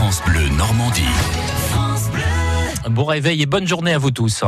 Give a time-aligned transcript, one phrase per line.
[0.00, 1.02] France Bleu Normandie.
[2.88, 4.42] Bon réveil et bonne journée à vous tous.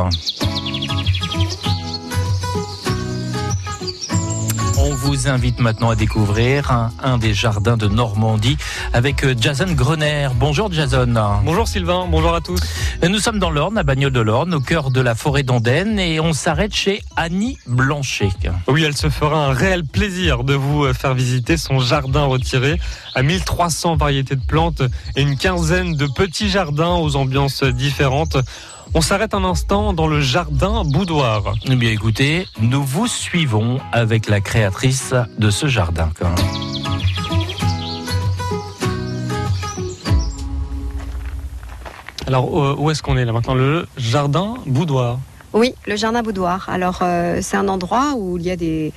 [5.12, 8.56] Vous invite maintenant à découvrir un, un des jardins de Normandie
[8.94, 10.28] avec euh, Jason Grener.
[10.36, 11.12] Bonjour Jason.
[11.44, 12.58] Bonjour Sylvain, bonjour à tous.
[13.06, 16.18] Nous sommes dans l'Orne, à Bagnoles de l'Orne, au cœur de la forêt d'Andenne et
[16.18, 18.30] on s'arrête chez Annie Blanchet.
[18.68, 22.80] Oui, elle se fera un réel plaisir de vous euh, faire visiter son jardin retiré
[23.14, 24.80] à 1300 variétés de plantes
[25.14, 28.38] et une quinzaine de petits jardins aux ambiances différentes.
[28.94, 31.54] On s'arrête un instant dans le jardin boudoir.
[31.64, 36.10] Eh bien écoutez, nous vous suivons avec la créatrice de ce jardin.
[42.26, 43.54] Alors euh, où est-ce qu'on est là maintenant?
[43.54, 45.18] Le jardin boudoir.
[45.54, 46.68] Oui, le jardin boudoir.
[46.70, 48.90] Alors, euh, c'est un endroit où il y a des,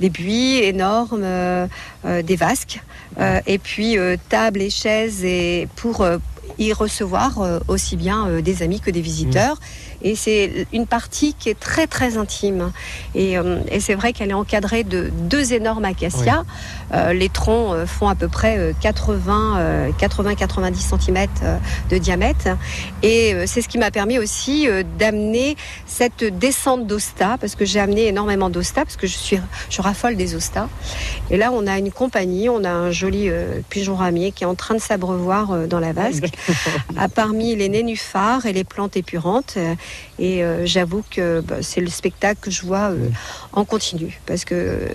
[0.00, 1.68] des buis énormes, euh,
[2.04, 2.82] euh, des vasques,
[3.20, 6.18] euh, et puis euh, tables et chaises et pour euh,
[6.60, 9.56] y recevoir euh, aussi bien euh, des amis que des visiteurs.
[10.02, 12.72] Et c'est une partie qui est très très intime.
[13.14, 16.44] Et, euh, et c'est vrai qu'elle est encadrée de deux énormes acacias.
[17.12, 21.26] Les troncs font à peu près euh, 80 80-90 cm
[21.90, 22.48] de diamètre.
[23.02, 24.66] Et c'est ce qui m'a permis aussi
[24.98, 29.38] d'amener cette descente d'Osta, parce que j'ai amené énormément d'Osta, parce que je suis,
[29.68, 30.68] je raffole des Ostas.
[31.30, 34.46] Et là, on a une compagnie, on a un joli euh, pigeon ramier qui est
[34.46, 36.24] en train de s'abreuvoir euh, dans la vasque,
[37.14, 39.54] parmi les nénuphars et les plantes épurantes.
[39.56, 39.74] Euh,
[40.18, 43.08] Et euh, j'avoue que bah, c'est le spectacle que je vois euh,
[43.52, 44.88] en continu, parce que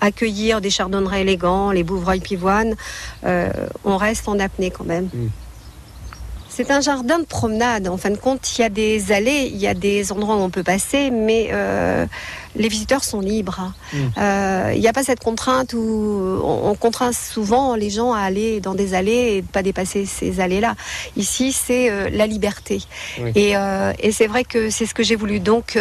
[0.00, 2.74] accueillir des chardonnerets élégants, les bouvreuils pivoines,
[3.24, 3.50] euh,
[3.84, 5.08] on reste en apnée quand même.
[6.54, 7.88] C'est un jardin de promenade.
[7.88, 10.40] En fin de compte, il y a des allées, il y a des endroits où
[10.40, 12.04] on peut passer, mais euh,
[12.56, 13.72] les visiteurs sont libres.
[13.94, 13.98] Mm.
[14.18, 18.20] Euh, Il n'y a pas cette contrainte où on, on contraint souvent les gens à
[18.20, 20.74] aller dans des allées et pas dépasser ces allées-là.
[21.16, 22.82] Ici, c'est euh, la liberté.
[23.18, 23.32] Oui.
[23.34, 23.54] Et,
[23.98, 25.40] et c'est vrai que c'est ce que j'ai voulu.
[25.40, 25.78] Donc,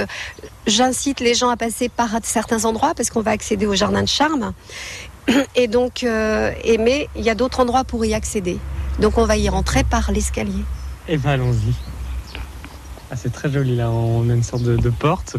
[0.67, 4.07] j'incite les gens à passer par certains endroits parce qu'on va accéder au jardin de
[4.07, 4.53] charme.
[5.55, 8.57] Et donc, et mais il y a d'autres endroits pour y accéder.
[9.01, 10.63] Donc, on va y rentrer par l'escalier.
[11.07, 11.73] Et ben allons-y.
[13.09, 15.35] Ah, c'est très joli là, on a une sorte de, de porte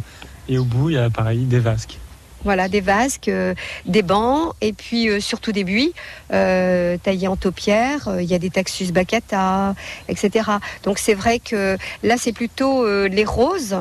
[0.48, 1.98] et au bout il y a pareil des vasques.
[2.44, 3.54] Voilà, des vasques, euh,
[3.86, 5.94] des bancs et puis euh, surtout des buis
[6.32, 8.10] euh, taillés en taupière.
[8.20, 9.74] Il y a des taxus baccata,
[10.08, 10.50] etc.
[10.82, 13.76] Donc c'est vrai que là c'est plutôt les roses.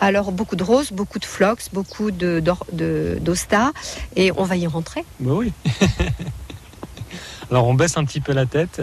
[0.00, 3.72] Alors beaucoup de roses, beaucoup de phlox, beaucoup de d'or- de- d'osta
[4.16, 5.04] et on va y rentrer.
[5.20, 5.52] Bah oui.
[7.50, 8.80] Alors on baisse un petit peu la tête.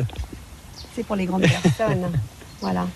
[1.04, 2.10] C'est pour les grandes personnes.
[2.62, 2.88] voilà.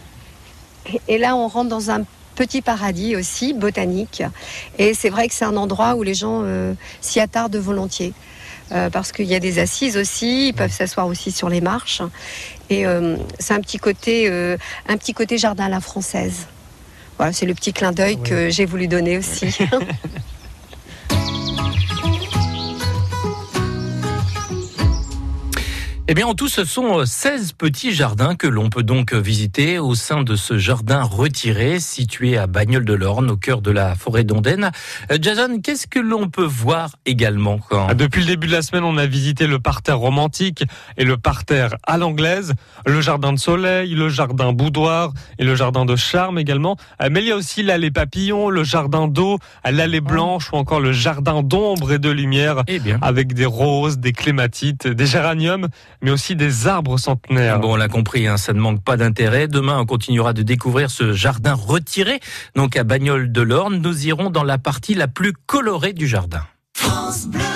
[1.10, 2.04] Et, là on rentre dans un
[2.36, 4.24] petit paradis aussi botanique
[4.78, 8.14] et c'est vrai que c'est un endroit où les gens euh, s'y attardent volontiers.
[8.72, 12.02] Euh, parce qu'il y a des assises aussi, ils peuvent s'asseoir aussi sur les marches.
[12.70, 16.48] Et euh, c'est un petit côté, un petit côté jardin à la française.
[17.18, 19.58] Voilà, c'est le petit clin d'œil que j'ai voulu donner aussi.
[26.10, 29.94] Eh bien, en tout, ce sont 16 petits jardins que l'on peut donc visiter au
[29.94, 34.24] sein de ce jardin retiré situé à Bagnoles de l'Orne, au cœur de la forêt
[34.24, 34.72] d'Ondaine.
[35.12, 37.88] Euh, Jason, qu'est-ce que l'on peut voir également quand...
[37.90, 40.64] Ah, Depuis le début de la semaine, on a visité le parterre romantique
[40.96, 42.54] et le parterre à l'anglaise,
[42.86, 46.78] le jardin de soleil, le jardin boudoir et le jardin de charme également.
[47.02, 50.56] Euh, Mais il y a aussi l'allée papillon, le jardin d'eau, euh, l'allée blanche ou
[50.56, 52.98] encore le jardin d'ombre et de lumière Eh bien.
[53.02, 55.68] avec des roses, des clématites, des géraniums,
[56.02, 57.60] mais aussi des arbres centenaires.
[57.60, 59.48] Bon, on l'a compris, hein, ça ne manque pas d'intérêt.
[59.48, 62.20] Demain, on continuera de découvrir ce jardin retiré.
[62.56, 66.42] Donc, à Bagnoles de l'Orne, nous irons dans la partie la plus colorée du jardin.
[66.74, 67.47] France Bleu.